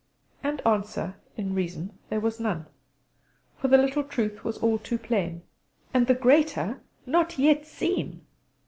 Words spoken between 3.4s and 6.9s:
for the little truth was all too plain, and the greater